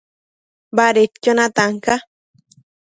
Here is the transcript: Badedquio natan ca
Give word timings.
Badedquio 0.77 1.31
natan 1.37 1.71
ca 1.83 1.95